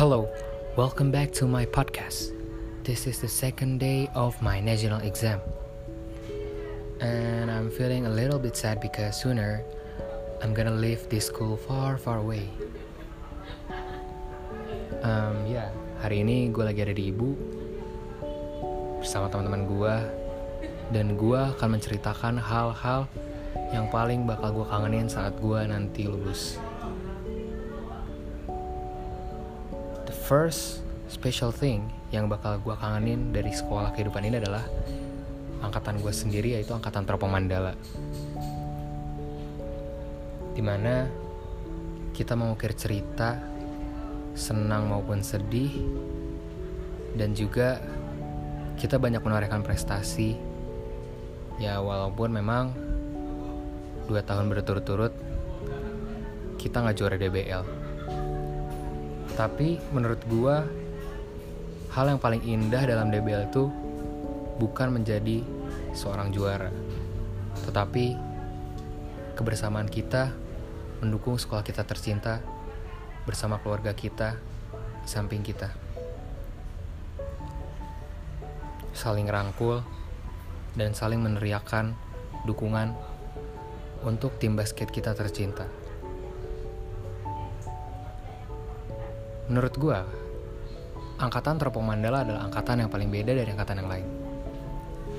[0.00, 0.32] Hello,
[0.80, 2.32] welcome back to my podcast.
[2.88, 5.44] This is the second day of my national exam.
[7.04, 9.60] And I'm feeling a little bit sad because sooner
[10.40, 12.48] I'm gonna leave this school far, far away.
[15.04, 15.68] Um, yeah,
[16.00, 17.36] hari ini gue lagi ada di ibu
[19.04, 19.94] bersama teman-teman gue
[20.96, 23.04] dan gue akan menceritakan hal-hal
[23.68, 26.56] yang paling bakal gue kangenin saat gue nanti lulus.
[30.30, 34.62] First special thing yang bakal gue kangenin dari sekolah kehidupan ini adalah
[35.58, 37.74] angkatan gue sendiri yaitu angkatan Teropong Mandala.
[40.54, 41.10] Di mana
[42.14, 43.42] kita mengukir cerita
[44.38, 45.74] senang maupun sedih
[47.18, 47.82] dan juga
[48.78, 50.38] kita banyak menorehkan prestasi
[51.58, 52.70] ya walaupun memang
[54.06, 55.10] dua tahun berturut-turut
[56.54, 57.79] kita nggak juara DBL
[59.40, 60.68] tapi menurut gua
[61.96, 63.72] hal yang paling indah dalam DBL itu
[64.60, 65.40] bukan menjadi
[65.96, 66.68] seorang juara
[67.64, 68.12] tetapi
[69.40, 70.36] kebersamaan kita
[71.00, 72.44] mendukung sekolah kita tercinta
[73.24, 74.36] bersama keluarga kita
[75.00, 75.72] di samping kita.
[78.92, 79.80] Saling rangkul
[80.76, 81.96] dan saling meneriakan
[82.44, 82.92] dukungan
[84.04, 85.79] untuk tim basket kita tercinta.
[89.50, 89.98] Menurut gue,
[91.18, 94.08] angkatan Teropong Mandala adalah angkatan yang paling beda dari angkatan yang lain.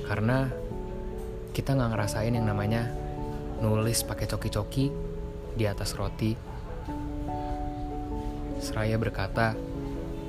[0.08, 0.48] Karena
[1.52, 2.88] kita nggak ngerasain yang namanya
[3.60, 4.88] nulis pakai coki-coki
[5.52, 6.52] di atas roti
[8.62, 9.58] Seraya berkata,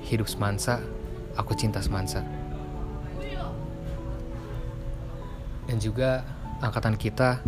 [0.09, 0.81] hidup semansa,
[1.37, 2.25] aku cinta semansa.
[5.69, 6.25] Dan juga
[6.57, 7.45] angkatan kita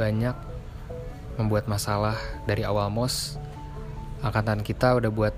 [0.00, 0.32] banyak
[1.36, 2.16] membuat masalah
[2.48, 3.36] dari awal mos.
[4.18, 5.34] Angkatan kita udah buat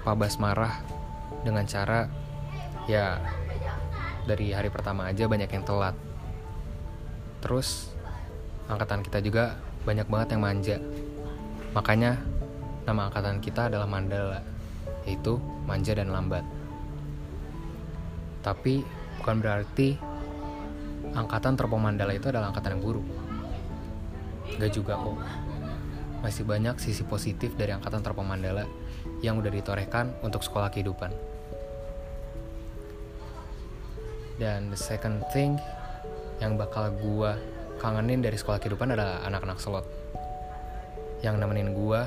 [0.00, 0.80] Pabas marah
[1.44, 2.08] dengan cara
[2.88, 3.20] ya
[4.24, 5.92] dari hari pertama aja banyak yang telat.
[7.44, 7.92] Terus
[8.64, 10.76] angkatan kita juga banyak banget yang manja.
[11.76, 12.16] Makanya
[12.88, 14.40] nama angkatan kita adalah Mandala,
[15.04, 15.36] yaitu
[15.68, 16.44] manja dan lambat.
[18.40, 18.80] Tapi
[19.20, 20.00] bukan berarti
[21.12, 23.06] angkatan Teropong Mandala itu adalah angkatan yang buruk.
[24.56, 25.16] Gak juga kok.
[26.20, 28.68] Masih banyak sisi positif dari angkatan Teropong Mandala
[29.24, 31.12] yang udah ditorehkan untuk sekolah kehidupan.
[34.40, 35.60] Dan the second thing
[36.40, 37.36] yang bakal gua
[37.80, 39.88] kangenin dari sekolah kehidupan adalah anak-anak slot
[41.20, 42.00] yang nemenin gue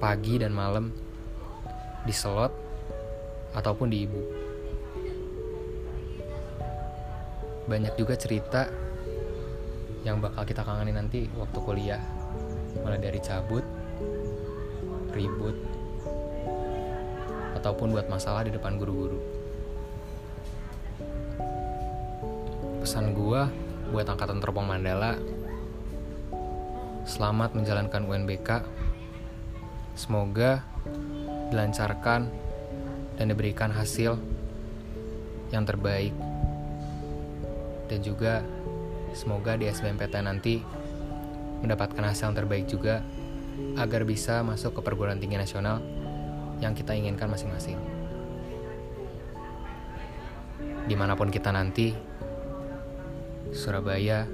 [0.00, 0.92] pagi dan malam
[2.04, 2.52] di slot
[3.56, 4.20] ataupun di ibu.
[7.68, 8.68] Banyak juga cerita
[10.04, 12.02] yang bakal kita kangenin nanti waktu kuliah.
[12.78, 13.66] Mulai dari cabut,
[15.10, 15.56] ribut,
[17.58, 19.18] ataupun buat masalah di depan guru-guru.
[22.78, 23.40] Pesan gue
[23.90, 25.18] buat angkatan teropong Mandala
[27.10, 28.62] Selamat menjalankan UNBK.
[29.98, 30.62] Semoga
[31.50, 32.30] dilancarkan
[33.18, 34.14] dan diberikan hasil
[35.50, 36.14] yang terbaik.
[37.90, 38.46] Dan juga
[39.10, 40.62] semoga di SBMPTN nanti
[41.60, 43.04] mendapatkan hasil yang terbaik juga
[43.76, 45.80] agar bisa masuk ke perguruan tinggi nasional
[46.60, 47.76] yang kita inginkan masing-masing.
[50.84, 51.94] Di mana pun kita nanti,
[53.54, 54.26] Surabaya,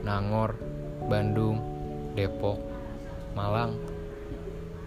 [0.00, 0.56] Nangor,
[1.06, 1.60] Bandung,
[2.16, 2.58] Depok,
[3.36, 3.76] Malang,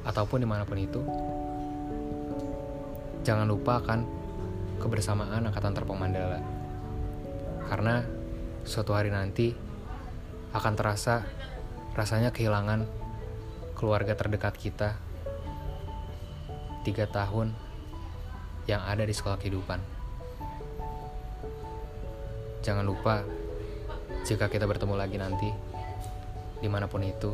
[0.04, 1.02] ataupun di mana pun itu,
[3.24, 4.04] jangan lupa akan
[4.84, 6.44] kebersamaan Angkatan Terpong Mandala.
[7.72, 8.04] Karena
[8.68, 9.56] suatu hari nanti
[10.52, 11.24] akan terasa
[11.94, 12.90] rasanya kehilangan
[13.78, 14.98] keluarga terdekat kita
[16.82, 17.54] tiga tahun
[18.66, 19.78] yang ada di sekolah kehidupan.
[22.64, 23.22] Jangan lupa
[24.26, 25.50] jika kita bertemu lagi nanti
[26.64, 27.32] di mana pun itu.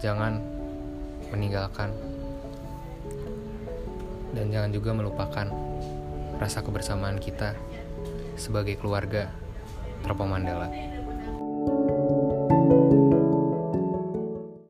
[0.00, 0.40] Jangan
[1.32, 1.90] meninggalkan
[4.32, 5.46] dan jangan juga melupakan
[6.38, 7.54] rasa kebersamaan kita
[8.34, 9.30] sebagai keluarga
[10.04, 10.68] Terpomandala.
[10.68, 10.93] Mandala.